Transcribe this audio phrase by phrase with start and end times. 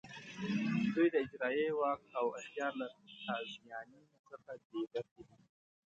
[0.93, 2.87] دوی د اجرایې واک او اختیار له
[3.25, 4.55] تازیاني څخه بې
[4.93, 5.37] برخې دي.